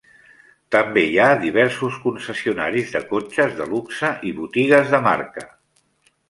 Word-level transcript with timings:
També 0.75 1.01
hi 1.09 1.17
ha 1.25 1.27
diversos 1.43 1.99
concessionaris 2.05 2.95
de 2.97 3.03
cotxes 3.11 3.55
de 3.61 3.69
luxe 3.75 4.11
i 4.31 4.33
botigues 4.41 4.91
de 4.97 5.03
marca. 5.11 5.47